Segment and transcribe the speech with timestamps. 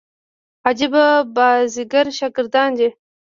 [0.69, 1.05] عجبه
[1.35, 2.89] بازيګر شاګرد دئ.